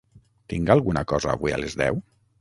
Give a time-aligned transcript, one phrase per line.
[0.53, 2.01] Tinc alguna cosa avui a les deu?